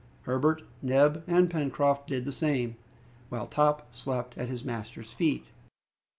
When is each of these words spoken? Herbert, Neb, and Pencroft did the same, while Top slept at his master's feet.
Herbert, 0.23 0.63
Neb, 0.81 1.23
and 1.27 1.47
Pencroft 1.47 2.07
did 2.07 2.25
the 2.25 2.31
same, 2.31 2.75
while 3.29 3.45
Top 3.45 3.93
slept 3.95 4.35
at 4.35 4.49
his 4.49 4.63
master's 4.65 5.13
feet. 5.13 5.51